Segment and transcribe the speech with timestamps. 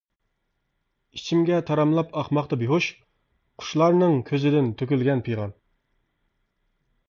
[1.17, 2.89] ئىچىمگە تاراملاپ ئاقماقتا بىھوش،
[3.63, 5.57] قۇشلارنىڭ كۆزىدىن تۆكۈلگەن پىغان.